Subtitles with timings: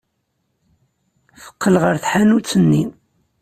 [1.43, 2.83] Teqqel ɣer tḥanut-nni.